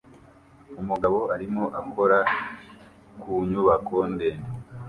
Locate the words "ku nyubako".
3.21-3.95